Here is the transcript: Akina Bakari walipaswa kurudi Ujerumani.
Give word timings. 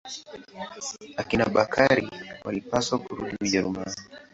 Akina 1.21 1.45
Bakari 1.55 2.05
walipaswa 2.45 2.95
kurudi 3.03 3.35
Ujerumani. 3.43 3.95